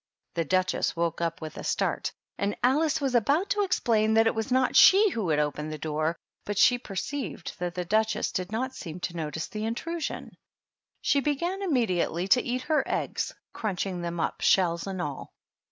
[0.33, 3.35] The Duchess woke up with a start, and Alice 60 THE DUCHESS AND HEB HOUSE.
[3.37, 6.57] was about to explain that it was not she who had opened the door, but
[6.57, 10.35] she perceived that the Duchess did not seem to notice the intrusion.
[11.01, 15.33] She began immediately to eat her eggs, crunching them up, shells and all.